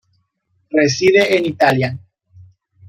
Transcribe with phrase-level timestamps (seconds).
[0.71, 1.95] Reside en Italia.